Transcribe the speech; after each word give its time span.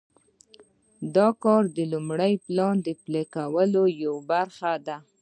دا 1.15 1.27
کار 1.43 1.63
د 1.75 1.77
لوی 1.93 2.33
پلان 2.45 2.75
د 2.85 2.89
پلي 3.03 3.23
کولو 3.35 3.83
یوه 4.03 4.21
برخه 4.31 4.71
ده. 4.87 4.97